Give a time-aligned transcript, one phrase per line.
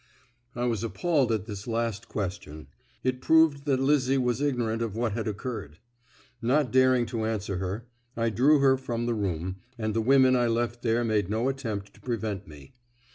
[0.55, 2.65] I was appalled at this last question.
[3.03, 5.77] It proved that Lizzie was ignorant of what had occurred.
[6.41, 7.85] Not daring to answer her,
[8.17, 11.93] I drew her from the room, and the women I left there made no attempt
[11.93, 12.73] to prevent me.